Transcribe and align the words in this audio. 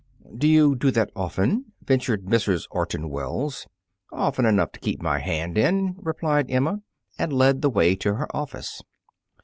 "Do 0.35 0.47
you 0.47 0.73
do 0.75 0.89
that 0.89 1.11
often?" 1.15 1.73
ventured 1.83 2.25
Mrs. 2.25 2.65
Orton 2.71 3.07
Wells. 3.11 3.67
"Often 4.11 4.47
enough 4.47 4.71
to 4.71 4.79
keep 4.79 4.99
my 4.99 5.19
hand 5.19 5.59
in," 5.59 5.93
replied 5.99 6.49
Emma, 6.49 6.81
and 7.19 7.31
led 7.31 7.61
the 7.61 7.69
way 7.69 7.95
to 7.97 8.15
her 8.15 8.35
office. 8.35 8.81